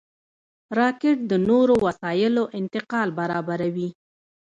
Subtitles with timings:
[0.79, 3.89] راکټ د نورو وسایلو انتقال برابروي